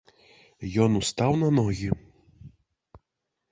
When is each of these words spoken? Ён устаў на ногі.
Ён 0.85 0.91
устаў 1.01 1.31
на 1.43 1.49
ногі. 1.59 1.89